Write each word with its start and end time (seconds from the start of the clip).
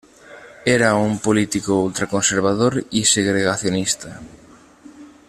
Era 0.77 0.95
un 0.95 1.19
político 1.19 1.79
ultraconservador 1.83 2.83
y 2.89 3.05
segregacionista. 3.05 4.19